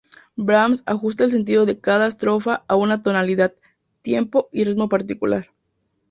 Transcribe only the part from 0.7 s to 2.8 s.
ajusta el sentido de cada estrofa a